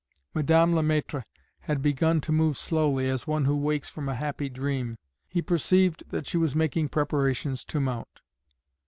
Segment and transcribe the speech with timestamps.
[0.33, 1.25] Madame Le Maître
[1.59, 4.97] had begun to move slowly, as one who wakes from a happy dream.
[5.27, 8.21] He perceived that she was making preparations to mount.